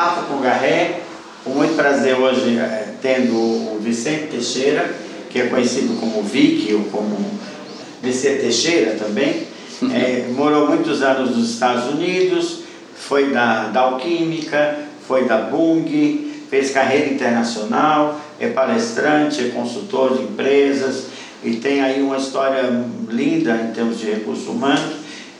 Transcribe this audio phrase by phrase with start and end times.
[0.00, 1.00] Papo com Garré,
[1.44, 4.94] com muito prazer hoje é, tendo o Vicente Teixeira,
[5.28, 7.18] que é conhecido como Vic ou como
[8.02, 9.46] Vicente Teixeira também.
[9.92, 12.60] É, morou muitos anos nos Estados Unidos,
[12.96, 20.22] foi da, da Alquímica, foi da Bung, fez carreira internacional, é palestrante, é consultor de
[20.22, 21.08] empresas
[21.44, 22.62] e tem aí uma história
[23.06, 24.94] linda em termos de recursos humanos.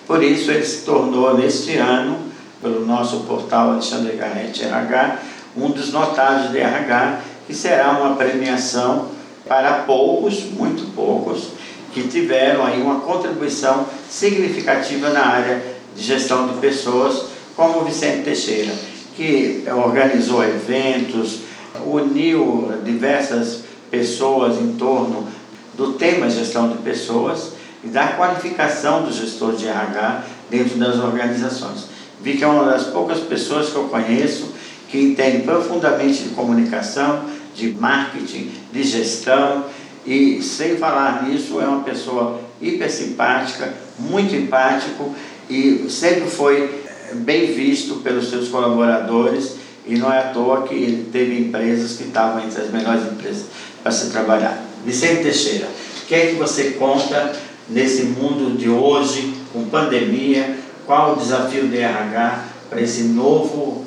[0.07, 2.30] Por isso ele se tornou neste ano,
[2.61, 5.19] pelo nosso portal Alexandre Garrett RH,
[5.57, 9.09] um dos notáveis de RH, que será uma premiação
[9.47, 11.49] para poucos, muito poucos,
[11.93, 15.63] que tiveram aí uma contribuição significativa na área
[15.97, 17.25] de gestão de pessoas,
[17.57, 18.73] como o Vicente Teixeira,
[19.17, 21.41] que organizou eventos,
[21.85, 25.27] uniu diversas pessoas em torno
[25.75, 27.53] do tema gestão de pessoas
[27.83, 31.87] e da qualificação do gestor de RH dentro das organizações.
[32.23, 34.53] Vi que é uma das poucas pessoas que eu conheço
[34.89, 39.65] que entende profundamente de comunicação, de marketing, de gestão
[40.05, 45.15] e sem falar nisso é uma pessoa hiper simpática, muito empático
[45.49, 49.57] e sempre foi bem visto pelos seus colaboradores
[49.87, 53.47] e não é à toa que ele teve empresas que estavam entre as melhores empresas
[53.83, 54.63] para se trabalhar.
[54.85, 55.67] Vicente Teixeira,
[56.03, 57.33] o que é que você conta
[57.69, 60.59] nesse mundo de hoje, com pandemia,
[60.91, 63.87] qual o desafio do RH para esse novo,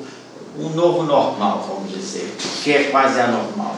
[0.58, 3.76] um novo normal, vamos dizer, que é quase anormal?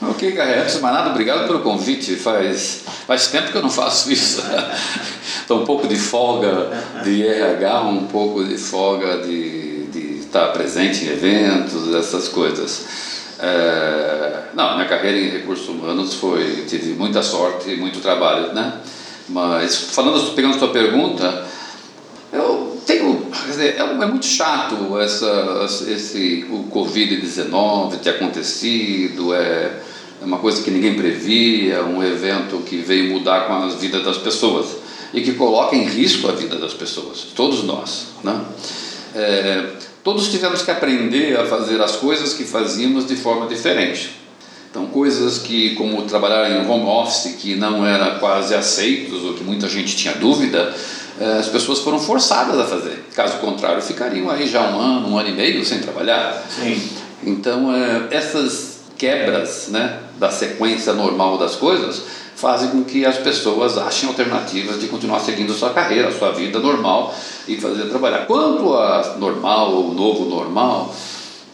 [0.00, 2.14] Ok, Garret, antes de mais nada, obrigado pelo convite.
[2.14, 4.40] Faz, faz tempo que eu não faço isso.
[5.40, 6.70] Estou um pouco de folga
[7.02, 12.84] de RH, um pouco de folga de, de estar presente em eventos, essas coisas.
[13.40, 18.74] É, não, minha carreira em recursos humanos foi tive muita sorte e muito trabalho, né?
[19.28, 21.52] Mas falando, pegando a sua pergunta,
[23.56, 29.80] dizer, é, é, muito chato essa, esse o Covid-19 ter acontecido, é,
[30.20, 34.18] é uma coisa que ninguém previa, um evento que veio mudar com a vida das
[34.18, 34.76] pessoas
[35.12, 38.40] e que coloca em risco a vida das pessoas, todos nós, né?
[39.14, 39.64] É,
[40.02, 44.10] todos tivemos que aprender a fazer as coisas que fazíamos de forma diferente.
[44.74, 49.44] Então, coisas que, como trabalhar em home office, que não era quase aceitos, ou que
[49.44, 50.74] muita gente tinha dúvida,
[51.20, 53.04] as pessoas foram forçadas a fazer.
[53.14, 56.42] Caso contrário, ficariam aí já um ano, um ano e meio sem trabalhar.
[56.48, 56.80] Sim.
[57.22, 62.02] Então, é, essas quebras né, da sequência normal das coisas
[62.36, 67.14] fazem com que as pessoas achem alternativas de continuar seguindo sua carreira, sua vida normal
[67.46, 68.26] e fazer trabalhar.
[68.26, 70.94] Quanto a normal ou novo normal,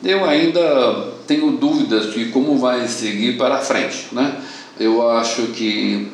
[0.03, 4.07] eu ainda tenho dúvidas de como vai seguir para frente.
[4.13, 4.37] Né?
[4.79, 6.11] Eu acho que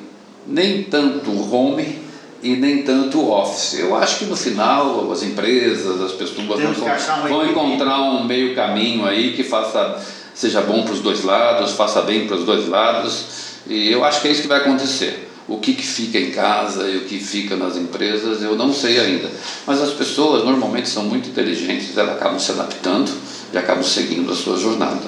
[0.46, 2.05] nem tanto home
[2.42, 3.78] e nem tanto office.
[3.78, 9.06] Eu acho que no final as empresas, as pessoas vão, vão encontrar um meio caminho
[9.06, 10.00] aí que faça
[10.34, 13.24] seja bom para os dois lados, faça bem para os dois lados
[13.66, 15.30] e eu acho que é isso que vai acontecer.
[15.48, 18.98] O que, que fica em casa e o que fica nas empresas, eu não sei
[18.98, 19.30] ainda.
[19.64, 23.10] Mas as pessoas normalmente são muito inteligentes, elas acabam se adaptando
[23.52, 25.02] e acabam seguindo a sua jornada.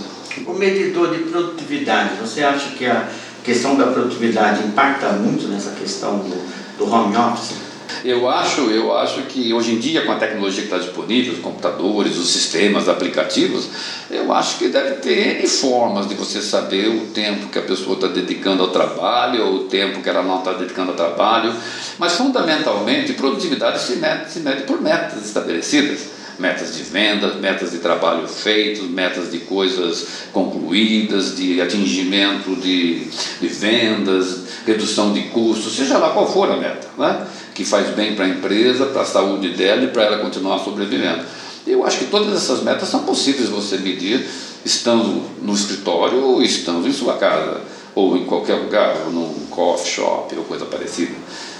[0.46, 3.08] O medidor de produtividade, você acha que a
[3.42, 6.36] questão da produtividade impacta muito nessa questão do,
[6.78, 7.68] do home office?
[8.04, 11.40] Eu acho, eu acho que hoje em dia, com a tecnologia que está disponível, os
[11.40, 13.68] computadores, os sistemas, aplicativos,
[14.10, 18.06] eu acho que deve ter formas de você saber o tempo que a pessoa está
[18.06, 21.52] dedicando ao trabalho, ou o tempo que ela não está dedicando ao trabalho.
[21.98, 27.78] Mas, fundamentalmente, produtividade se mede, se mede por metas estabelecidas metas de vendas, metas de
[27.78, 33.06] trabalho feitos, metas de coisas concluídas, de atingimento de,
[33.40, 36.88] de vendas, redução de custos, seja lá qual for a meta.
[36.96, 37.26] Né?
[37.58, 41.24] que faz bem para a empresa, para a saúde dela e para ela continuar sobrevivendo.
[41.66, 44.24] Eu acho que todas essas metas são possíveis você medir
[44.64, 47.60] estando no escritório ou estando em sua casa,
[47.96, 51.16] ou em qualquer lugar, ou num coffee shop ou coisa parecida.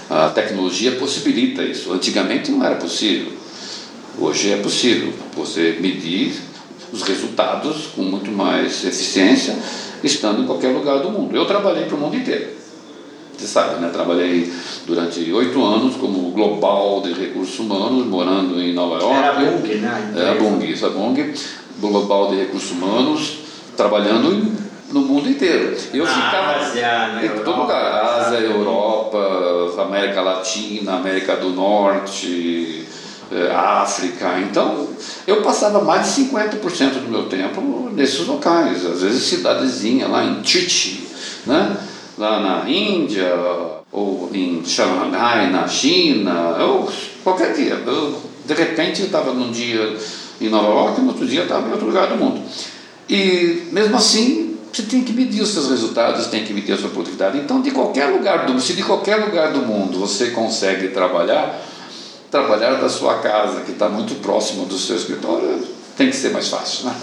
[0.09, 1.91] A tecnologia possibilita isso.
[1.91, 3.33] Antigamente não era possível.
[4.17, 6.33] Hoje é possível você medir
[6.91, 9.55] os resultados com muito mais eficiência
[10.03, 11.35] estando em qualquer lugar do mundo.
[11.35, 12.59] Eu trabalhei para o mundo inteiro.
[13.37, 13.89] Você sabe, né?
[13.93, 14.51] Trabalhei
[14.85, 19.15] durante oito anos como global de recursos humanos, morando em Nova York.
[19.15, 20.13] Era a Bung, né?
[20.17, 21.33] É a Bung, isso é a Bung,
[21.79, 23.37] global de recursos humanos,
[23.77, 24.51] trabalhando
[24.91, 25.77] no mundo inteiro.
[25.93, 32.85] Eu na ficava Ásia, na em todo lugar, Ásia, Europa, América Latina, América do Norte,
[33.31, 34.39] é, África.
[34.39, 34.87] Então,
[35.27, 40.43] eu passava mais de 50% do meu tempo nesses locais, às vezes cidadezinha lá em
[40.43, 41.07] Chichi,
[41.45, 41.77] né?
[42.17, 43.33] lá na Índia,
[43.91, 46.91] ou em Xangai, na China, ou
[47.23, 47.81] qualquer dia.
[47.85, 49.97] Eu, de repente, eu estava num dia
[50.41, 52.41] em Nova York, no outro dia estava em outro lugar do mundo.
[53.09, 56.89] E mesmo assim, você tem que medir os seus resultados, tem que medir a sua
[56.89, 57.37] produtividade.
[57.37, 61.59] Então, de qualquer lugar do se de qualquer lugar do mundo você consegue trabalhar,
[62.29, 65.67] trabalhar da sua casa, que está muito próximo do seu escritório,
[65.97, 66.95] tem que ser mais fácil, né?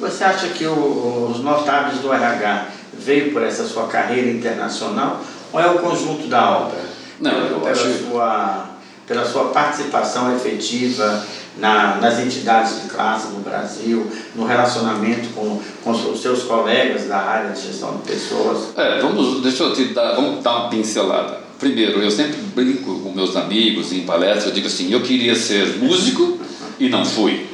[0.00, 5.20] Você acha que o, os notáveis do RH veio por essa sua carreira internacional
[5.52, 6.78] ou é o conjunto da obra?
[7.20, 7.98] Não, eu pela acho.
[7.98, 8.66] Sua,
[9.06, 11.24] pela sua participação efetiva
[11.56, 17.18] na, nas entidades de classe no Brasil, no relacionamento com, com os seus colegas da
[17.18, 18.76] área de gestão de pessoas.
[18.76, 21.47] É, vamos, deixa eu te dar, vamos dar uma pincelada.
[21.58, 25.78] Primeiro, eu sempre brinco com meus amigos em palestras, eu digo assim, eu queria ser
[25.78, 26.38] músico
[26.78, 27.46] e não fui.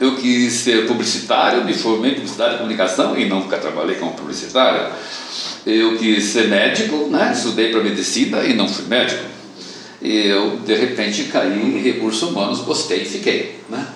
[0.00, 4.92] Eu quis ser publicitário, me formei em publicidade e comunicação e nunca trabalhei como publicitário.
[5.64, 7.32] Eu quis ser médico, né?
[7.32, 9.24] estudei para medicina e não fui médico.
[10.00, 13.60] E eu, de repente, caí em recursos humanos, gostei e fiquei.
[13.68, 13.86] Né?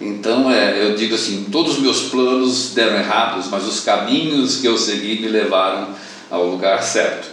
[0.00, 4.66] Então, é, eu digo assim, todos os meus planos deram errados, mas os caminhos que
[4.66, 5.94] eu segui me levaram
[6.28, 7.31] ao lugar certo.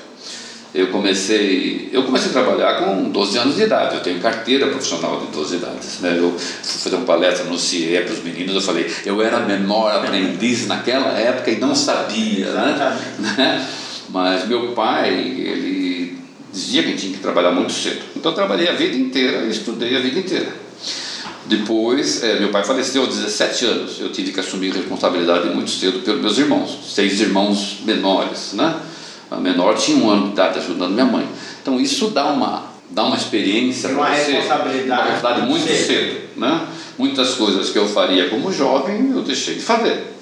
[0.74, 5.19] Eu comecei, eu comecei a trabalhar com 12 anos de idade, eu tenho carteira profissional
[5.19, 6.00] de 12 idades.
[6.00, 6.16] Né?
[6.18, 9.92] Eu fui fazer uma palestra no CIE para os meninos, eu falei, eu era menor
[9.92, 12.51] aprendiz naquela época e não sabia.
[12.51, 13.68] Né?
[14.10, 16.18] Mas meu pai, ele
[16.54, 18.01] dizia que tinha que trabalhar muito cedo.
[18.16, 20.54] Então eu trabalhei a vida inteira e estudei a vida inteira.
[21.45, 26.00] Depois, é, meu pai faleceu aos 17 anos, eu tive que assumir responsabilidade muito cedo
[26.01, 28.75] pelos meus irmãos, seis irmãos menores, né?
[29.31, 31.28] A menor tinha um ano de idade ajudando minha mãe.
[31.62, 35.86] Então isso dá uma, dá uma experiência uma você, responsabilidade, uma responsabilidade muito cedo.
[35.86, 36.20] cedo.
[36.38, 36.68] né?
[36.98, 40.16] Muitas coisas que eu faria como jovem eu deixei de fazer.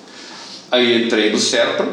[0.72, 1.88] Aí entrei no SERPRO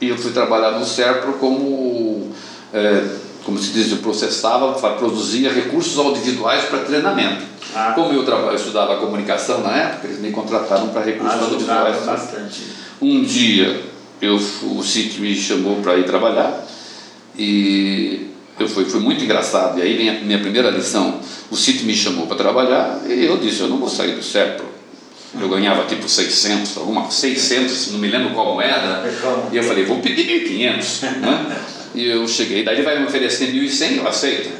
[0.00, 2.32] e eu fui trabalhar no SERPRO como,
[2.74, 3.04] é,
[3.44, 7.44] como se diz, eu processava, produzia recursos audiovisuais para treinamento.
[7.74, 7.92] Ah.
[7.94, 12.04] Como eu, eu estudava comunicação na época, eles me contrataram para recursos audiovisuais.
[12.04, 12.62] bastante.
[13.00, 13.80] Um dia
[14.20, 16.66] eu, o CIT me chamou para ir trabalhar
[17.38, 19.78] e eu fui, foi muito engraçado.
[19.78, 21.20] E aí minha, minha primeira lição,
[21.50, 24.76] o CIT me chamou para trabalhar e eu disse, eu não vou sair do CEPRO.
[25.38, 29.04] Eu ganhava tipo 600, alguma 600, não me lembro qual moeda.
[29.52, 31.02] E eu falei, vou pedir 1.500.
[31.18, 31.56] Né?
[31.94, 34.50] E eu cheguei, daí ele vai me oferecer 1.100, eu aceito.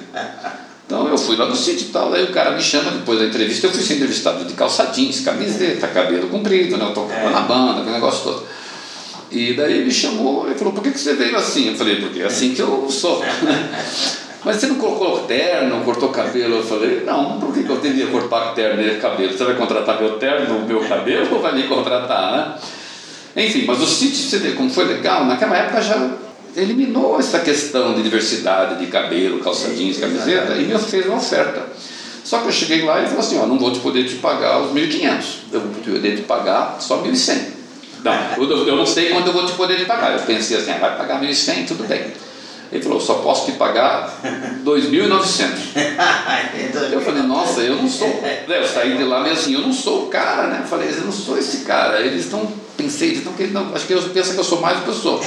[0.87, 3.27] Então eu fui lá no sítio e tal, aí o cara me chama depois da
[3.27, 6.85] entrevista, eu fui ser entrevistado de calça jeans, camiseta, cabelo comprido, né?
[6.85, 7.33] Eu tocava é.
[7.33, 8.47] na banda, aquele negócio todo.
[9.31, 11.71] E daí ele me chamou e falou, por que, que você veio assim?
[11.71, 13.23] Eu falei, porque é assim que eu sou.
[14.45, 16.59] Mas você não colocou terno, cortou cabelo?
[16.59, 19.37] Eu falei, não, por que, que eu devia cortar terno e cabelo?
[19.37, 23.45] Você vai contratar meu terno, meu cabelo ou vai me contratar, né?
[23.45, 26.11] Enfim, mas o sítio, você vê como foi legal, naquela época já
[26.55, 31.67] eliminou essa questão de diversidade de cabelo, calça jeans, camiseta e me fez uma oferta.
[32.25, 34.63] Só que eu cheguei lá e falou assim, ó, não vou te poder te pagar
[34.63, 37.56] os 1.500, eu vou poder te pagar só 1.100.
[38.07, 40.13] Não, eu, não sei quando eu vou te poder te pagar.
[40.13, 42.13] Eu pensei assim, ah, vai pagar 1.100, tudo bem.
[42.71, 44.21] Ele falou, só posso te pagar
[44.65, 45.49] 2.900.
[46.93, 48.23] eu falei, nossa, eu não sou.
[48.49, 50.61] Eu saí de lá meio assim, eu não sou o cara, né?
[50.63, 52.01] Eu falei, eu não sou esse cara.
[52.01, 54.83] Eles estão, pensei, eles estão querendo, acho que eles pensam que eu sou mais do
[54.83, 55.21] que eu sou.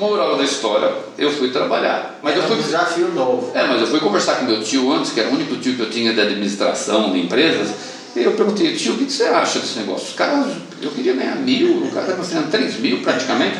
[0.00, 2.18] Moral da história, eu fui trabalhar.
[2.20, 3.52] Mas é eu fui, um desafio novo.
[3.54, 5.82] É, mas eu fui conversar com meu tio antes, que era o único tio que
[5.82, 7.70] eu tinha de administração de empresas.
[8.14, 10.08] Eu perguntei, tio, o que você acha desse negócio?
[10.08, 13.58] Os caras, eu queria ganhar mil, o cara está oferecendo três mil praticamente.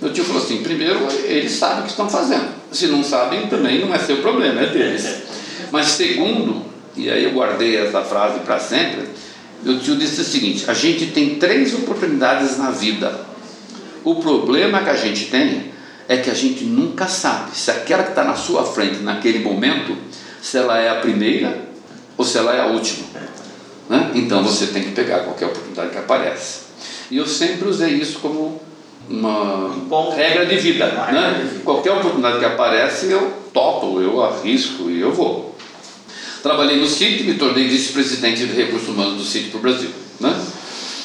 [0.00, 2.48] Meu tio falou assim: primeiro, eles sabem o que estão fazendo.
[2.70, 5.22] Se não sabem, também não é seu problema, é deles.
[5.72, 6.64] Mas segundo,
[6.96, 9.08] e aí eu guardei essa frase para sempre,
[9.62, 13.26] meu tio disse o seguinte: a gente tem três oportunidades na vida.
[14.02, 15.70] O problema que a gente tem
[16.08, 19.96] é que a gente nunca sabe se aquela que está na sua frente naquele momento,
[20.40, 21.68] se ela é a primeira
[22.16, 23.06] ou se ela é a última.
[23.90, 24.12] Né?
[24.14, 26.60] Então você tem que pegar qualquer oportunidade que aparece.
[27.10, 28.62] E eu sempre usei isso como
[29.08, 30.86] uma Bom, regra de vida.
[30.86, 31.60] Né?
[31.64, 35.56] Qualquer oportunidade que aparece, eu topo, eu arrisco e eu vou.
[36.40, 39.90] Trabalhei no CIT, me tornei vice-presidente de recursos humanos do CIT para o Brasil.
[40.20, 40.40] Né?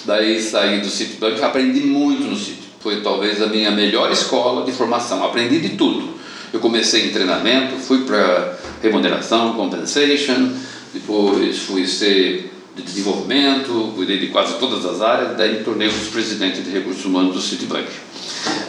[0.06, 2.60] Daí saí do CIT Bank, aprendi muito no CIT.
[2.80, 6.14] Foi talvez a minha melhor escola de formação, aprendi de tudo.
[6.54, 10.52] Eu comecei em treinamento, fui para remuneração, compensation,
[10.94, 16.62] depois fui ser de desenvolvimento, cuidei de quase todas as áreas, daí me tornei vice-presidente
[16.62, 17.88] de recursos humanos do Citibank.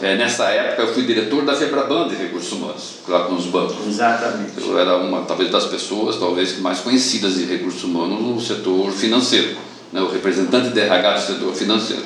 [0.00, 3.86] É, nessa época eu fui diretor da Febraban de recursos humanos, lá com os bancos.
[3.86, 4.52] Exatamente.
[4.58, 9.56] Eu era uma, talvez, das pessoas, talvez, mais conhecidas de recursos humanos no setor financeiro,
[9.92, 12.02] né, o representante de RH do setor financeiro.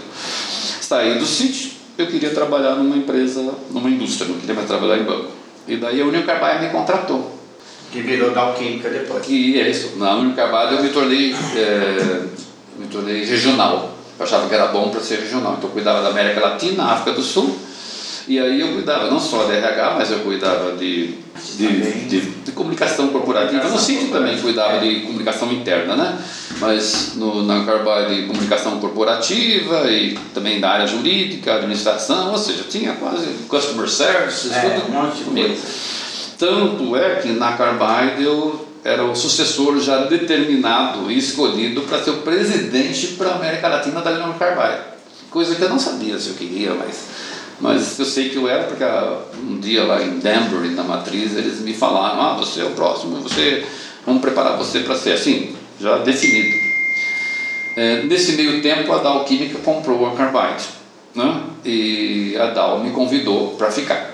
[0.81, 5.05] Saí do Citi, eu queria trabalhar numa empresa, numa indústria, não queria mais trabalhar em
[5.05, 5.29] banco.
[5.69, 7.40] E daí a União Carbaia me contratou
[7.91, 9.25] que virou da Alquímica depois.
[9.29, 9.97] E é isso.
[9.97, 12.23] Na Carvalho eu me tornei é,
[12.79, 13.95] me tornei regional.
[14.19, 15.55] Eu achava que era bom para ser regional.
[15.59, 17.57] Então eu cuidava da América Latina, África do Sul.
[18.29, 21.15] E aí eu cuidava não só de RH, mas eu cuidava de,
[21.57, 23.65] de, de, de comunicação corporativa.
[23.65, 26.19] No sítio também cuidava de comunicação interna, né?
[26.61, 32.65] Mas no, na Carbide de comunicação corporativa e também da área jurídica, administração, ou seja,
[32.69, 35.67] tinha quase customer services, É, tudo um monte de coisa.
[36.41, 42.13] Tanto é que na Carbide eu era o sucessor já determinado e escolhido para ser
[42.13, 44.85] o presidente para a América Latina da Leonor Carbide.
[45.31, 47.05] Coisa que eu não sabia se eu queria, mas,
[47.61, 51.37] mas eu sei que eu era, porque ah, um dia lá em Danbury, na matriz,
[51.37, 53.67] eles me falaram: ah, você é o próximo, você,
[54.07, 56.57] vamos preparar você para ser assim, já definido.
[57.77, 60.65] É, nesse meio tempo, a Dow Química comprou a Carbide,
[61.15, 61.43] né?
[61.67, 64.10] e a Dow me convidou para ficar.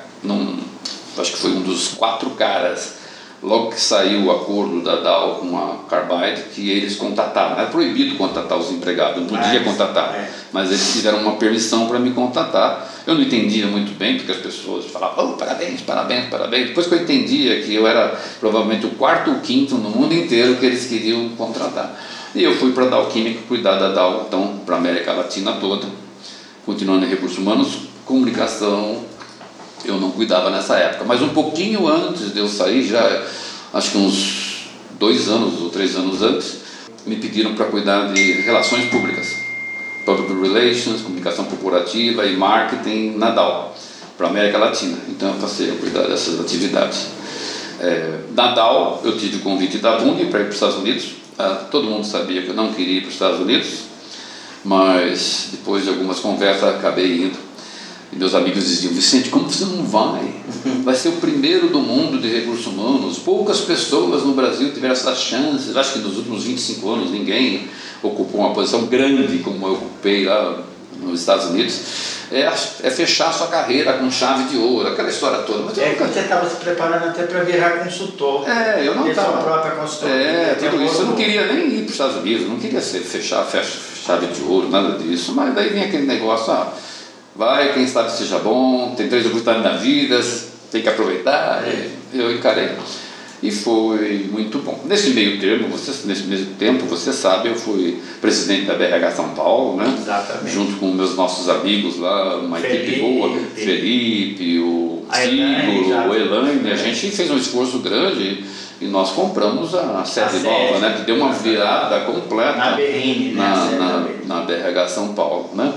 [1.19, 2.95] Acho que foi um dos quatro caras,
[3.43, 7.59] logo que saiu o acordo da Dow com a Carbide, que eles contataram.
[7.59, 10.31] Era proibido contatar os empregados, não podia Ah, contatar, é.
[10.53, 12.91] mas eles tiveram uma permissão para me contatar.
[13.07, 16.69] Eu não entendia muito bem, porque as pessoas falavam, oh, parabéns, parabéns, parabéns.
[16.69, 20.57] Depois que eu entendia que eu era provavelmente o quarto ou quinto no mundo inteiro
[20.57, 21.95] que eles queriam contratar.
[22.35, 25.53] E eu fui para a Dow Química cuidar da Dow, então, para a América Latina
[25.61, 25.87] toda,
[26.67, 29.05] continuando em recursos humanos, comunicação,
[29.85, 31.05] eu não cuidava nessa época.
[31.05, 33.23] Mas um pouquinho antes de eu sair, já
[33.73, 34.47] acho que uns
[34.99, 36.59] dois anos ou três anos antes,
[37.07, 39.29] me pediram para cuidar de relações públicas,
[40.05, 43.75] public relations, comunicação corporativa e marketing na Dow,
[44.17, 44.99] para América Latina.
[45.09, 47.07] Então eu passei a cuidar dessas atividades.
[47.79, 51.15] É, na Dow, eu tive o convite da Bunge para ir para os Estados Unidos.
[51.39, 53.69] Ah, todo mundo sabia que eu não queria ir para os Estados Unidos,
[54.65, 57.46] mas depois de algumas conversas acabei indo.
[58.13, 60.23] E meus amigos diziam, Vicente, como você não vai?
[60.85, 63.19] Vai ser o primeiro do mundo de recursos humanos.
[63.19, 65.77] Poucas pessoas no Brasil tiveram essas chances.
[65.77, 67.69] Acho que nos últimos 25 anos ninguém
[68.03, 70.63] ocupou uma posição grande como eu ocupei lá
[71.01, 71.81] nos Estados Unidos.
[72.31, 75.65] É, é fechar sua carreira com chave de ouro, aquela história toda.
[75.65, 78.49] Mas É que nunca você estava se preparando até para virar consultor.
[78.49, 79.43] é, eu não ter sua estava.
[79.43, 80.15] própria consultoria.
[80.17, 81.03] É, ter tudo isso.
[81.03, 84.27] Eu não queria nem ir para os Estados Unidos, não queria ser, fechar fecha, chave
[84.27, 85.33] de ouro, nada disso.
[85.37, 86.73] Mas daí vinha aquele negócio, ah,
[87.37, 90.21] vai, quem sabe seja bom, tem três oportunidades na vida,
[90.71, 91.63] tem que aproveitar.
[91.67, 91.91] É.
[92.13, 92.71] E eu encarei.
[93.43, 94.81] E foi muito bom.
[94.87, 99.29] Nesse meio termo, você, nesse mesmo tempo, você sabe, eu fui presidente da BRH São
[99.31, 99.95] Paulo, né?
[100.01, 100.55] Exatamente.
[100.55, 103.01] Junto com meus nossos amigos lá, uma equipe Felipe.
[103.01, 105.05] boa, Felipe, o
[105.89, 106.07] já.
[106.07, 108.43] o Elaine, a gente fez um esforço grande
[108.81, 110.95] e nós compramos a sede nova, né?
[110.99, 113.35] Que deu uma virada completa Na BRN, né?
[113.35, 115.73] na, na, na BRH São Paulo, né?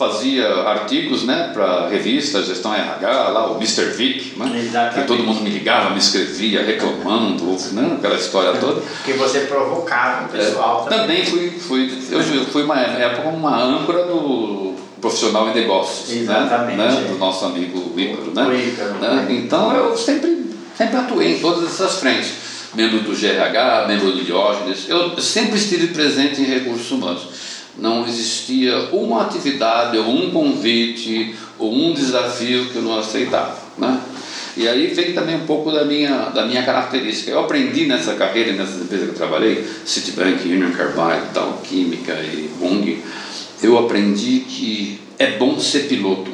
[0.00, 3.84] Fazia artigos, né, para revista Gestão RH, lá o Mr.
[3.90, 4.50] Vic, né?
[4.58, 5.00] Exatamente.
[5.02, 7.96] Que todo mundo me ligava, me escrevia, reclamando, né?
[7.98, 8.80] Aquela história toda.
[8.96, 14.06] Porque você provocava o pessoal É, também fui, fui, eu fui uma época uma âncora
[14.06, 16.86] do profissional em negócios, Exatamente, né?
[16.86, 17.06] né?
[17.06, 18.56] do nosso amigo Ícaro, né?
[18.56, 19.08] Ícaro, né?
[19.08, 19.26] né?
[19.28, 20.46] Então eu sempre,
[20.78, 22.32] sempre atuei em todas essas frentes,
[22.74, 27.22] membro do GRH, membro do Diógenes, eu sempre estive presente em recursos humanos.
[27.78, 34.00] Não existia uma atividade ou um convite ou um desafio que eu não aceitava, né?
[34.56, 37.30] E aí vem também um pouco da minha, da minha característica.
[37.30, 42.50] Eu aprendi nessa carreira, nessas empresas que eu trabalhei, Citibank, Union Carbide, Dow Química e
[42.58, 43.00] Bung,
[43.62, 46.32] eu aprendi que é bom ser piloto.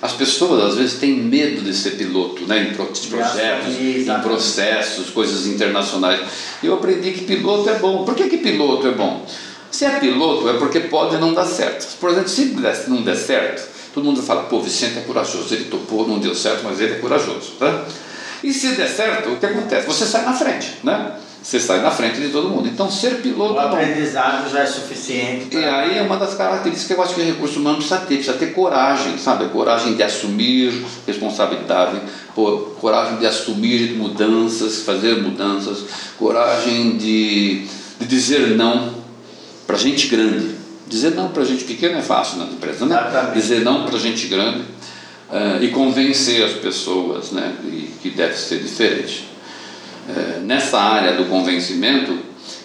[0.00, 5.46] As pessoas às vezes têm medo de ser piloto, né, em projetos, em processos, coisas
[5.46, 6.20] internacionais.
[6.60, 8.04] Eu aprendi que piloto é bom.
[8.04, 9.24] Por que, que piloto é bom?
[9.72, 11.96] Se é piloto é porque pode não dar certo.
[11.98, 12.54] Por exemplo, se
[12.88, 16.62] não der certo, todo mundo fala, pô, Vicente é corajoso, ele topou, não deu certo,
[16.62, 17.52] mas ele é corajoso.
[17.58, 17.84] Tá?
[18.44, 19.86] E se der certo, o que acontece?
[19.86, 21.12] Você sai na frente, né?
[21.42, 22.68] Você sai na frente de todo mundo.
[22.68, 25.56] Então, ser piloto O aprendizado já é suficiente.
[25.56, 28.16] E aí é uma das características que eu acho que o recurso humano precisa ter,
[28.16, 29.46] precisa ter coragem, sabe?
[29.46, 32.00] Coragem de assumir responsabilidade,
[32.80, 35.84] coragem de assumir mudanças, fazer mudanças,
[36.16, 37.66] coragem de,
[37.98, 39.01] de dizer não
[39.72, 40.50] para gente grande.
[40.86, 42.94] Dizer não para gente pequena é fácil nas empresas, né?
[42.94, 43.40] Exatamente.
[43.40, 44.64] Dizer não para gente grande
[45.32, 47.54] eh, e convencer as pessoas, né?
[47.64, 49.24] E, que deve ser diferente.
[50.10, 52.18] Eh, nessa área do convencimento,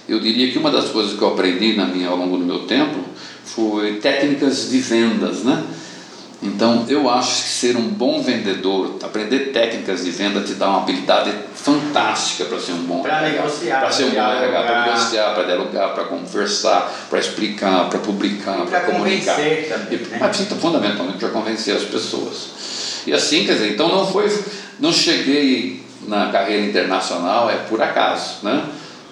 [0.10, 2.60] eu diria que uma das coisas que eu aprendi na minha, ao longo do meu
[2.66, 3.00] tempo
[3.46, 5.64] foi técnicas de vendas, né?
[6.42, 10.78] Então, eu acho que ser um bom vendedor, aprender técnicas de venda te dá uma
[10.84, 14.86] habilidade fantástica para ser um bom Pra RH, negociar, para ser um bom RH, para
[14.86, 19.36] negociar, para dialogar, para conversar, para explicar, para publicar, para comunicar.
[19.36, 20.18] convencer também, E- né?
[20.20, 22.50] Mas sim, fundamentalmente para convencer as pessoas.
[23.08, 24.32] E assim, quer dizer, então não foi,
[24.80, 28.64] não cheguei na carreira internacional é por acaso, né?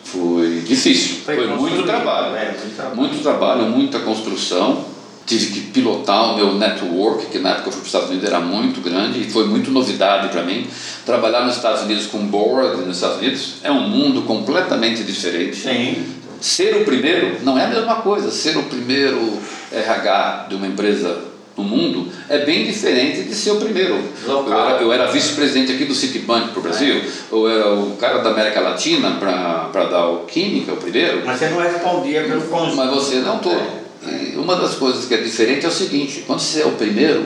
[0.03, 2.35] Fui difícil, foi, foi muito trabalho.
[2.35, 2.95] É, muito trabalho.
[2.95, 4.85] Muito trabalho, muita construção.
[5.25, 8.29] Tive que pilotar o meu network, que na época eu fui para os Estados Unidos
[8.29, 10.67] era muito grande e foi muito novidade para mim.
[11.03, 15.55] Trabalhar nos Estados Unidos com board nos Estados Unidos é um mundo completamente diferente.
[15.55, 16.05] Sim.
[16.39, 18.29] Ser o primeiro não é a mesma coisa.
[18.29, 19.39] Ser o primeiro
[19.71, 23.97] RH de uma empresa no mundo é bem diferente de ser o primeiro.
[24.27, 27.01] Eu era, eu era vice-presidente aqui do Citibank para o Brasil,
[27.31, 31.23] eu era o cara da América Latina para dar o Química, o primeiro.
[31.25, 32.75] Mas você não respondia pelo conjunto.
[32.75, 33.84] Mas você não todo.
[34.07, 34.37] É.
[34.37, 37.25] Uma das coisas que é diferente é o seguinte: quando você é o primeiro,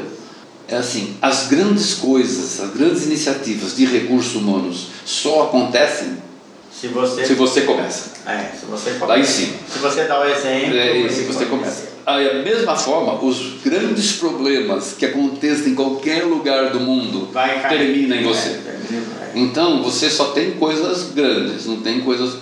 [0.67, 6.17] é assim, as grandes coisas, as grandes iniciativas de recursos humanos só acontecem
[6.71, 8.11] Se você, se você começa.
[8.25, 9.53] é, se você Lá em cima.
[9.71, 10.77] Se você dá o exemplo.
[10.77, 11.71] É, se você começa.
[11.81, 11.89] começa.
[12.05, 17.27] Aí, da mesma forma, os grandes problemas que acontecem em qualquer lugar do mundo
[17.67, 18.49] terminam em É, você.
[18.49, 19.31] termina, é.
[19.35, 22.37] Então você só tem coisas grandes, não tem coisas.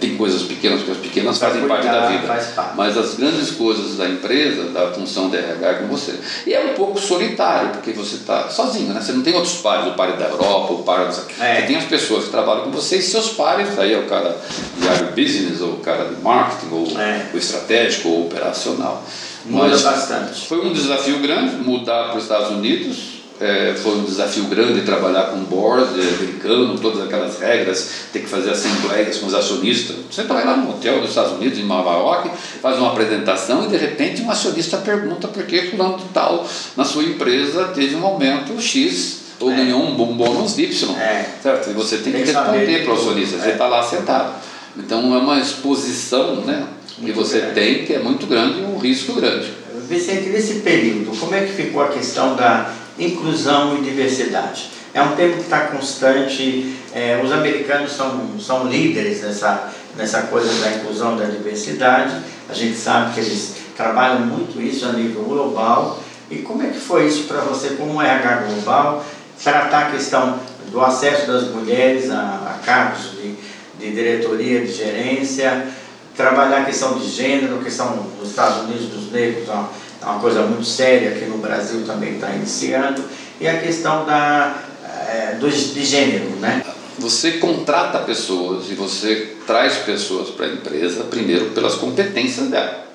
[0.00, 2.26] Tem coisas pequenas, porque as pequenas fazem parte da cuidar, vida.
[2.54, 2.76] parte.
[2.76, 6.14] Mas as grandes coisas da empresa, da função de RH é com você.
[6.46, 9.00] E é um pouco solitário, porque você está sozinho, né?
[9.00, 11.08] Você não tem outros pares, o par da Europa, o par.
[11.08, 11.10] É.
[11.10, 14.36] Você tem as pessoas que trabalham com você e seus pares, aí é o cara
[14.78, 17.30] de agribusiness, ou o cara de marketing, ou É.
[17.34, 19.04] o estratégico, ou o operacional.
[19.44, 20.46] Muda Mas bastante.
[20.46, 23.15] foi um desafio grande mudar para os Estados Unidos.
[23.38, 28.20] É, foi um desafio grande trabalhar com o board é, americano, todas aquelas regras, ter
[28.20, 29.94] que fazer assembleias com os acionistas.
[30.10, 32.30] Você vai lá no hotel dos Estados Unidos, em Nova York,
[32.62, 36.84] faz uma apresentação e de repente um acionista pergunta por que fulano de tal na
[36.84, 39.56] sua empresa teve um aumento X ou É.
[39.56, 40.96] ganhou um bônus Y.
[40.98, 41.26] É.
[41.42, 41.68] Certo?
[41.68, 43.52] E você tem, Tem que responder para o acionista, você É.
[43.52, 44.32] está lá sentado.
[44.78, 46.64] Então é uma exposição né,
[47.04, 47.54] que você grande.
[47.54, 49.52] tem que é muito grande e um risco grande.
[49.86, 54.70] Vicente, nesse período, como é que ficou a questão da inclusão e diversidade?
[54.92, 60.52] É um tema que está constante, é, os americanos são, são líderes nessa, nessa coisa
[60.60, 62.16] da inclusão da diversidade,
[62.48, 66.00] a gente sabe que eles trabalham muito isso a nível global.
[66.30, 69.04] E como é que foi isso para você, como RH global,
[69.42, 73.34] tratar a questão do acesso das mulheres a, a cargos de,
[73.78, 75.68] de diretoria, de gerência,
[76.16, 79.68] trabalhar a questão de gênero, a questão nos Estados Unidos dos negros, uma,
[80.06, 83.02] é uma coisa muito séria, aqui no Brasil também está iniciando,
[83.40, 86.62] e a questão da, eh, do, de gênero, né?
[86.98, 92.86] Você contrata pessoas e você traz pessoas para a empresa, primeiro pelas competências dela.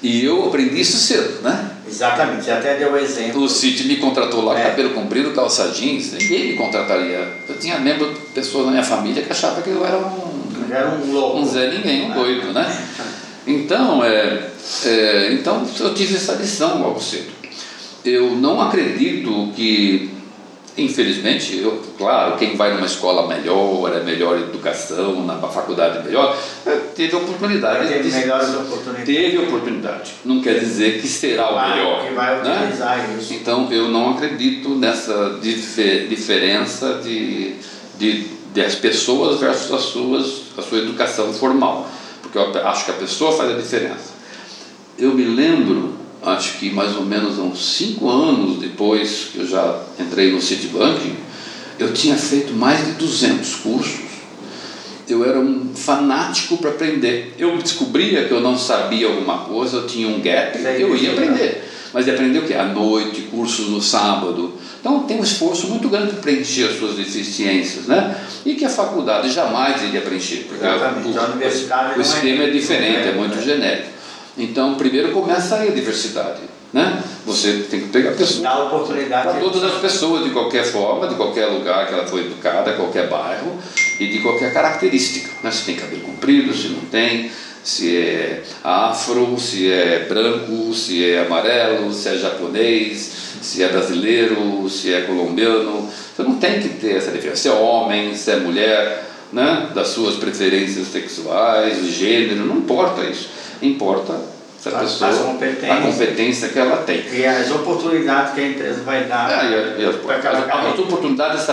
[0.00, 1.70] E eu aprendi isso cedo, né?
[1.88, 3.42] Exatamente, você até deu o exemplo.
[3.42, 4.62] O City me contratou lá, É.
[4.70, 7.26] cabelo comprido, calça jeans, ninguém me contrataria.
[7.48, 10.38] Eu tinha membro, pessoas na minha família que achavam que eu era um,
[10.70, 11.38] Era um louco.
[11.38, 12.64] um Zé Ninguém, um doido, né?
[13.48, 14.50] Então, é,
[14.84, 17.30] é, então eu tive essa lição logo cedo.
[18.04, 20.10] Eu não acredito que,
[20.76, 26.76] infelizmente, eu, claro, quem vai numa escola melhor, é melhor educação, na faculdade melhor, é,
[26.94, 27.88] teve oportunidade.
[27.88, 29.06] Teve melhores oportunidades.
[29.06, 30.12] Teve oportunidade.
[30.24, 32.06] Não quer dizer que será o melhor.
[32.06, 32.60] Que vai né?
[32.60, 33.34] utilizar isso.
[33.34, 37.54] Então eu não acredito nessa dife- diferença de,
[37.98, 41.88] de, de as pessoas versus as suas, a sua educação formal,
[42.30, 44.18] porque eu acho que a pessoa faz a diferença.
[44.98, 49.82] Eu me lembro, acho que mais ou menos uns cinco anos depois que eu já
[49.98, 51.14] entrei no Citibank,
[51.78, 54.08] eu tinha feito mais de 200 cursos.
[55.08, 57.34] Eu era um fanático para aprender.
[57.38, 61.12] Eu descobria que eu não sabia alguma coisa, eu tinha um gap, Sei, eu ia
[61.12, 61.67] aprender.
[61.92, 62.54] Mas ia aprender o quê?
[62.54, 64.52] À noite, cursos no sábado.
[64.80, 68.16] Então tem um esforço muito grande para preencher as suas deficiências, né?
[68.44, 71.16] E que a faculdade jamais iria preencher, porque Exatamente.
[71.16, 73.42] o, A universidade o não é esquema é muito diferente, é muito né?
[73.42, 73.88] genérico.
[74.36, 76.40] Então, primeiro começa aí a diversidade,
[76.72, 77.02] né?
[77.26, 79.28] Você tem que pegar pessoas Dá oportunidade.
[79.28, 83.08] para todas as pessoas, de qualquer forma, de qualquer lugar que ela foi educada, qualquer
[83.08, 83.58] bairro
[83.98, 85.28] e de qualquer característica.
[85.42, 85.50] Né?
[85.50, 87.30] Se tem cabelo comprido, se não tem,
[87.68, 94.66] se é afro, se é branco, se é amarelo, se é japonês, se é brasileiro,
[94.70, 95.86] se é colombiano.
[96.16, 97.42] Você não tem que ter essa diferença.
[97.42, 99.68] Se é homem, se é mulher, né?
[99.74, 103.28] das suas preferências sexuais, o gênero, não importa isso.
[103.60, 105.70] Importa a pessoa, as competências.
[105.70, 107.04] a competência que ela tem.
[107.12, 109.30] E as oportunidades que a empresa vai dar.
[109.30, 109.94] É, e a- e as,
[110.26, 111.46] as, as oportunidades.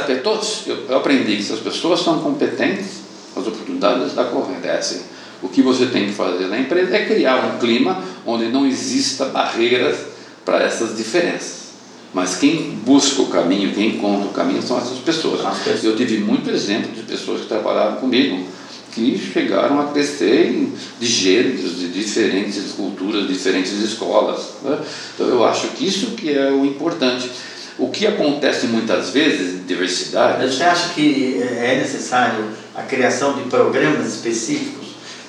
[0.66, 3.02] Eu, eu aprendi que se as pessoas são competentes,
[3.36, 5.02] as oportunidades acontecem.
[5.46, 9.26] O que você tem que fazer na empresa é criar um clima onde não exista
[9.26, 9.96] barreiras
[10.44, 11.66] para essas diferenças.
[12.12, 15.46] Mas quem busca o caminho, quem encontra o caminho são essas pessoas.
[15.46, 15.84] As pessoas.
[15.84, 18.44] Eu tive muito exemplo de pessoas que trabalharam comigo
[18.92, 24.54] que chegaram a crescer de gêneros, de diferentes culturas, diferentes escolas.
[24.64, 24.80] né?
[25.14, 27.30] Então eu acho que isso que é o importante.
[27.78, 34.08] O que acontece muitas vezes, diversidade, Você acha que é necessário a criação de programas
[34.08, 34.85] específicos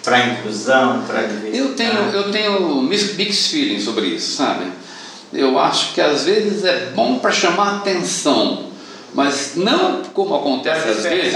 [0.07, 1.59] para inclusão, para diversidade?
[1.59, 4.66] Eu tenho, eu tenho mixed feelings sobre isso, sabe?
[5.33, 8.66] Eu acho que às vezes é bom para chamar atenção,
[9.12, 11.35] mas não como acontece às vezes,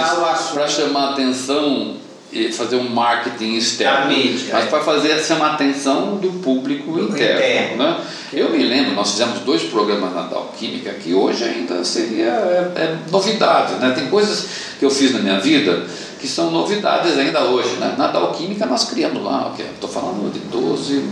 [0.55, 1.97] para chamar atenção
[2.33, 4.69] e fazer um marketing externo, mídia, mas é.
[4.69, 7.41] para fazer chamar a atenção do público Do interno.
[7.41, 7.77] interno.
[7.77, 7.97] Né?
[8.33, 12.73] Eu me lembro, nós fizemos dois programas na Dow Química que hoje ainda seria é,
[12.77, 13.75] é novidade.
[13.75, 13.91] Né?
[13.97, 14.47] Tem coisas
[14.79, 15.85] que eu fiz na minha vida
[16.21, 17.77] que são novidades ainda hoje.
[17.77, 17.95] Né?
[17.97, 21.05] Na Dow Química nós criamos lá, estou falando de 12,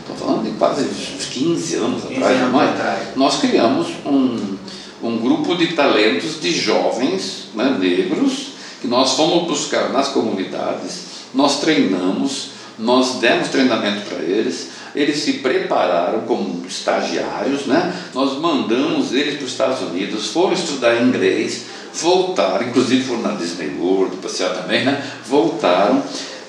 [0.00, 3.08] estou falando de quase 15 anos 15 atrás, anos atrás.
[3.16, 4.56] nós criamos um,
[5.02, 11.60] um grupo de talentos de jovens né, negros que nós fomos buscar nas comunidades, nós
[11.60, 17.92] treinamos, nós demos treinamento para eles, eles se prepararam como estagiários, né?
[18.12, 23.76] nós mandamos eles para os Estados Unidos, foram estudar inglês, voltaram, inclusive foram na Disney
[23.78, 25.02] World, passear também, né?
[25.26, 26.02] voltaram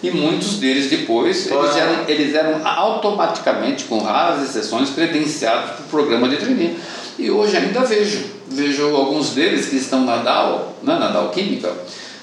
[0.04, 5.88] e muitos deles depois eles eram, eles eram automaticamente, com raras exceções, credenciados para o
[5.88, 6.78] programa de trainee.
[7.18, 11.74] E hoje ainda vejo, vejo alguns deles que estão na Dow, né, na Dow Química,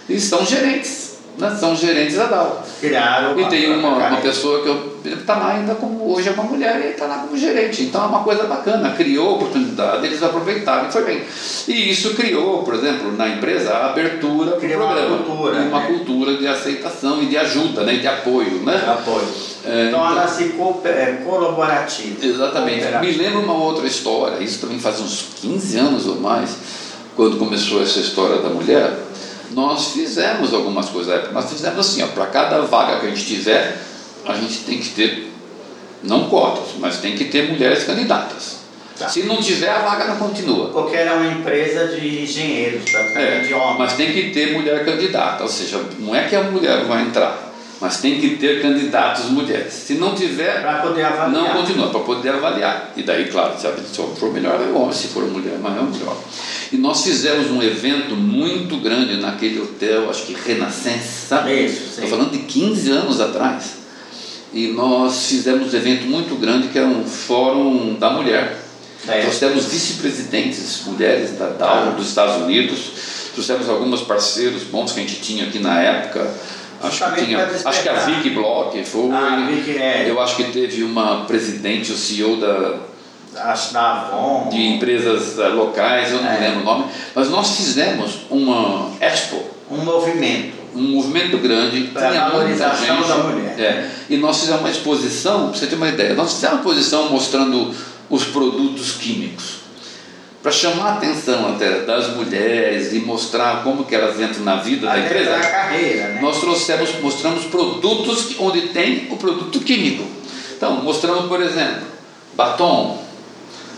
[0.09, 1.02] e são gerentes,
[1.39, 2.63] né, são gerentes da Dow.
[2.81, 6.81] Criaram E tem uma, uma pessoa que está lá ainda como hoje é uma mulher
[6.85, 7.83] e está lá como gerente.
[7.83, 11.23] Então é uma coisa bacana, criou oportunidade, eles aproveitaram e foi bem.
[11.69, 15.25] E isso criou, por exemplo, na empresa a abertura para o Criou uma programa.
[15.25, 15.87] cultura, E uma né?
[15.87, 18.63] cultura de aceitação e de ajuda, né, de apoio.
[18.63, 18.83] Né?
[18.87, 19.27] apoio.
[19.65, 22.27] É, então, ela se é, colaborativa.
[22.27, 22.85] Exatamente.
[23.01, 26.57] Me lembro uma outra história, isso também faz uns 15 anos ou mais,
[27.15, 28.93] quando começou essa história da mulher,
[29.53, 31.33] nós fizemos algumas coisas na época.
[31.33, 33.77] Nós fizemos assim, ó, para cada vaga que a gente tiver,
[34.27, 35.33] a gente tem que ter,
[36.03, 38.63] não cotas, mas tem que ter mulheres candidatas.
[38.99, 39.09] Tá.
[39.09, 40.69] Se não tiver, a vaga não continua.
[40.69, 43.79] Porque era uma empresa de engenheiros, praticamente de É, homens.
[43.79, 47.42] mas tem que ter mulher candidata, ou seja, não é que a mulher vai entrar,
[47.83, 49.73] mas tem que ter candidatos mulheres.
[49.75, 51.31] Se não tiver, Para poder avaliar.
[51.31, 52.93] não continua, para poder avaliar.
[52.97, 53.67] E daí, claro, se
[54.19, 56.17] for melhor, é homem, se for mulher, mas é melhor.
[56.73, 61.45] E nós fizemos um evento muito grande naquele hotel, acho que Renascença?
[61.51, 61.91] Isso.
[62.01, 63.83] Estou falando de 15 anos atrás.
[64.55, 68.59] E nós fizemos um evento muito grande que era um fórum da mulher.
[69.09, 69.25] É.
[69.25, 71.95] Nós temos vice-presidentes mulheres da Dow Ah.
[71.97, 72.81] dos Estados Unidos,
[73.35, 76.31] trouxemos alguns parceiros bons que a gente tinha aqui na época.
[76.83, 77.93] Acho que, tinha, acho que a.
[77.95, 79.11] Vicky Bloch foi.
[79.13, 80.05] Ah, Vicky, é.
[80.09, 82.75] Eu acho que teve uma presidente, o CEO da,
[83.51, 84.49] Acho da Avon.
[84.51, 86.39] de empresas eh, locais, eu não É.
[86.41, 90.53] lembro o nome, mas nós fizemos uma expo, Um movimento.
[90.75, 93.09] um movimento grande, Para tinha a muita valorização gente.
[93.09, 93.61] da mulher.
[93.61, 97.09] É, e nós fizemos uma exposição, para você ter uma ideia, nós fizemos uma exposição
[97.11, 97.75] mostrando
[98.11, 99.62] os produtos químicos.
[100.43, 104.87] Para chamar a atenção até das mulheres e mostrar como que elas entram na vida
[104.87, 106.21] da Aí empresa, é a carreira, né?
[106.21, 110.05] nós trouxemos, mostramos produtos onde tem o produto químico.
[110.57, 111.87] Então, mostramos, por exemplo,
[112.35, 113.03] batom.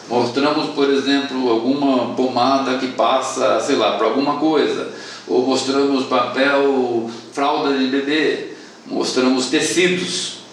[0.08, 4.90] Mostramos, por exemplo, alguma pomada que passa, sei lá, para alguma coisa.
[5.26, 8.54] Ou mostramos papel, fralda de bebê.
[8.86, 10.43] Mostramos tecidos.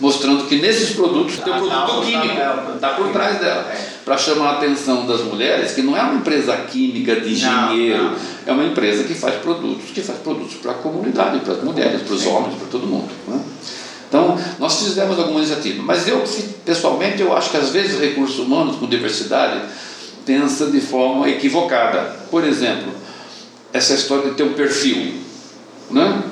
[0.00, 2.28] Mostrando que nesses produtos tem Ah, tá, produto o químico.
[2.28, 3.66] papel, Está por trás dela.
[3.72, 3.88] É.
[4.04, 8.16] Para chamar a atenção das mulheres, que não é uma empresa química de engenheiro, não.
[8.46, 12.02] é uma empresa que faz produtos, que faz produtos para a comunidade, para as mulheres,
[12.02, 13.08] para os homens, para todo mundo.
[13.26, 13.40] né?
[14.08, 16.24] Então, nós fizemos algumas iniciativas, mas eu,
[16.64, 19.60] pessoalmente, eu acho que às vezes recursos humanos com diversidade
[20.24, 22.16] pensa de forma equivocada.
[22.30, 22.92] Por exemplo,
[23.72, 25.14] essa história de ter um perfil,
[25.90, 26.22] né?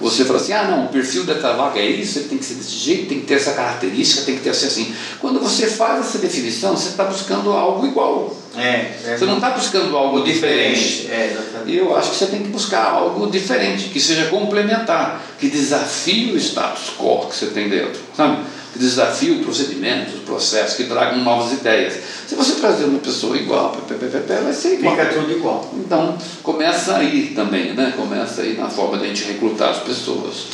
[0.00, 2.54] Você fala assim, ah não, o perfil dessa vaga é isso, ele tem que ser
[2.54, 4.94] desse jeito, tem que ter essa característica, tem que ter ser assim.
[5.20, 8.36] Quando você faz essa definição, você está buscando algo igual.
[8.56, 11.08] É, é Você não está buscando algo diferente.
[11.10, 11.70] É, exatamente.
[11.70, 16.32] E eu acho que você tem que buscar algo diferente, que seja complementar, que desafie
[16.32, 18.38] o status quo que você tem dentro, sabe?
[18.74, 21.94] Que desafie o procedimento, os processos, que tragam novas ideias.
[22.26, 24.96] Se você trazer uma pessoa igual, vai ser igual.
[24.96, 25.72] Fica tudo igual.
[25.74, 27.94] Então, começa aí também, né?
[27.96, 30.46] Começa aí na forma de a gente recrutar as pessoas.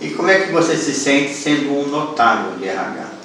[0.00, 3.20] E como é que você se sente sendo um notável de RH?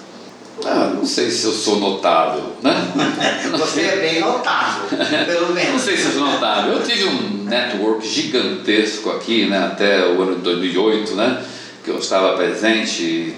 [0.64, 2.74] Ah, não sei se eu sou notável, né?
[3.58, 4.88] Você é bem notável,
[5.26, 5.82] pelo Não menos.
[5.82, 6.74] sei se eu sou notável.
[6.74, 11.44] Eu tive um network gigantesco aqui, né, até o ano de 2008, né,
[11.84, 13.36] que eu estava presente,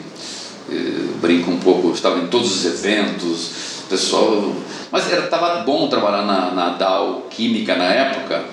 [1.22, 3.50] brinco um pouco, estava em todos os eventos,
[3.90, 4.54] pessoal.
[4.92, 8.44] Mas estava bom trabalhar na, na Dow Química na época.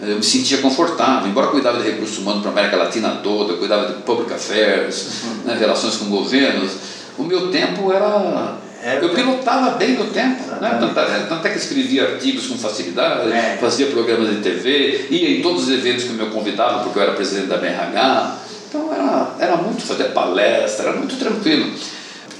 [0.00, 3.86] Eu me sentia confortável, embora cuidava de recursos humanos para a América Latina toda, cuidava
[3.86, 6.72] de public affairs, né, relações com governos.
[7.16, 8.56] O meu tempo era.
[8.82, 10.76] Era- Eu pilotava bem o tempo, né?
[10.80, 13.56] Tanto, é- tanto é que escrevia artigos com facilidade, É.
[13.60, 17.12] fazia programas de TV, ia em todos os eventos que me convidavam, porque eu era
[17.12, 18.38] presidente da BRH.
[18.72, 21.70] Então era era, muito fazer palestra, era muito tranquilo.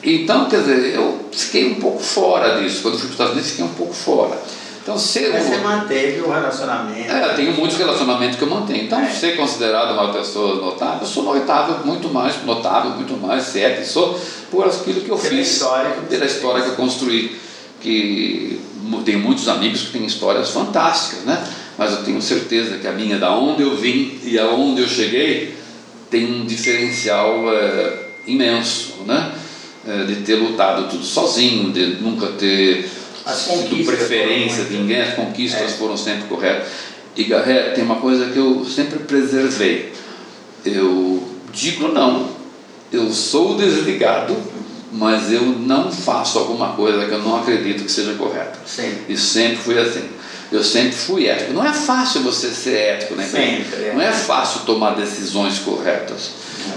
[0.03, 2.81] Então, quer dizer, eu fiquei um pouco fora disso.
[2.81, 4.37] Quando fui para os Estados Unidos, fiquei um pouco fora.
[4.83, 7.13] Então, ser Mas você manteve o relacionamento.
[7.13, 8.85] É, eu tenho muitos relacionamentos que eu mantenho.
[8.85, 9.11] Então, É.
[9.11, 13.77] ser considerado uma pessoa notável, eu sou notável muito mais, notável muito mais, se é
[13.77, 14.19] que sou,
[14.51, 17.41] por aquilo que eu Pela fiz, história que pela história que eu construí.
[17.81, 18.61] Que
[19.05, 21.45] tenho muitos amigos que têm histórias fantásticas, né?
[21.79, 25.62] Mas eu tenho certeza que a minha, da onde eu vim e aonde eu cheguei,
[26.13, 27.95] tem um diferencial é,
[28.27, 29.33] imenso, né?
[29.85, 32.89] É, de ter lutado tudo sozinho, de nunca ter
[33.35, 35.77] sido preferência de ninguém, as conquistas É.
[35.77, 36.69] foram sempre corretas.
[37.17, 39.93] E Garré, tem uma coisa que eu sempre preservei.
[40.65, 42.29] Eu digo não,
[42.93, 44.37] eu sou desligado,
[44.93, 48.61] mas eu não faço alguma coisa que eu não acredito que seja correta.
[48.65, 48.99] Sim.
[49.09, 50.05] E sempre fui assim.
[50.53, 51.53] Eu sempre fui ético.
[51.55, 53.25] Não é fácil você ser ético, né?
[53.25, 53.93] Sempre, é.
[53.95, 56.31] Não é fácil tomar decisões corretas.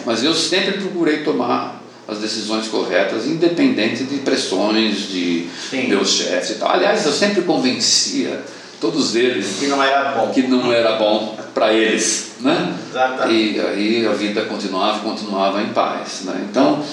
[0.06, 5.88] Mas eu sempre procurei tomar as decisões corretas, independente de pressões de Sim.
[5.90, 6.70] meus chefes e tal.
[6.72, 8.42] Aliás, eu sempre convencia
[8.80, 10.30] todos eles Que não era bom.
[10.32, 12.74] que não era bom para eles, né?
[12.90, 13.56] Exatamente.
[13.56, 16.46] E aí a vida continuava e continuava em paz, né?
[16.50, 16.84] Então,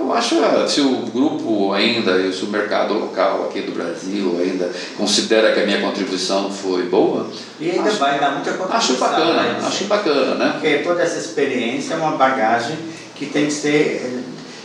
[0.00, 4.38] eu acho que se o grupo ainda, e se o mercado local aqui do Brasil
[4.40, 7.26] ainda considera que a minha contribuição foi boa,
[7.60, 8.76] E ainda acho, vai dar muita contribuição.
[8.76, 9.58] acho bacana, né?
[9.64, 10.50] acho bacana, né?
[10.54, 12.76] Porque toda essa experiência é uma bagagem
[13.16, 14.20] que tem que ser eh,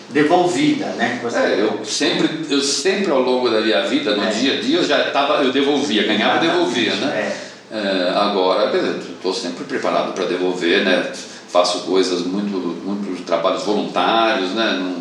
[0.09, 1.19] devolvida, né?
[1.21, 4.27] Você- É, eu sempre, eu sempre ao longo da minha vida, no É.
[4.29, 7.07] dia a dia, eu já tava, eu devolvia, ganhava e devolvia, né?
[7.41, 7.45] É.
[7.71, 11.11] É, agora, estou sempre preparado para devolver, né?
[11.49, 14.77] Faço coisas muito, muitos trabalhos voluntários, né?
[14.79, 14.97] Não,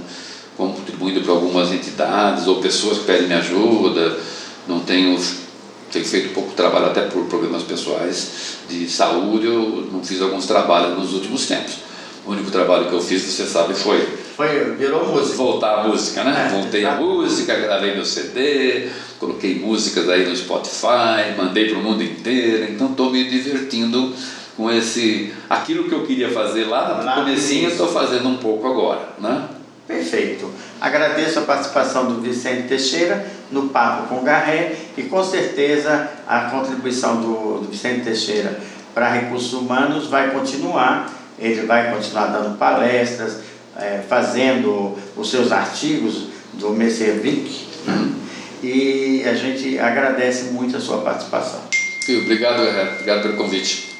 [0.56, 4.18] contribuindo para algumas entidades ou pessoas que pedem minha ajuda.
[4.68, 5.18] Não tenho,
[5.92, 9.46] tenho feito pouco trabalho até por problemas pessoais de saúde.
[9.46, 11.74] Eu não fiz alguns trabalhos nos últimos tempos.
[12.26, 14.00] O único trabalho que eu fiz, você sabe, foi
[14.34, 15.36] Foi, virou música.
[15.36, 16.46] voltar à música, né?
[16.46, 18.88] É, Voltei à música, gravei meu CD,
[19.20, 24.10] coloquei músicas aí no Spotify, mandei para o mundo inteiro, então estou me divertindo
[24.56, 29.10] com esse aquilo que eu queria fazer lá no comecinho, estou fazendo um pouco agora,
[29.20, 29.48] né?
[29.86, 30.50] Perfeito.
[30.80, 37.20] Agradeço a participação do Vicente Teixeira no Papo com Garré e com certeza a contribuição
[37.20, 38.58] do, do Vicente Teixeira
[38.94, 41.12] para recursos humanos vai continuar.
[41.38, 43.40] Ele vai continuar dando palestras,
[43.76, 47.66] eh, fazendo os seus artigos do Mercervic.
[47.86, 48.12] né?
[48.62, 51.60] E a gente agradece muito a sua participação.
[52.08, 52.92] E obrigado, Guerreiro.
[52.92, 53.93] obrigado pelo convite.